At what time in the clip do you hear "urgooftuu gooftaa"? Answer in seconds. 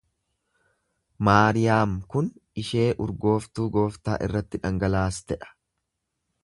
3.07-4.19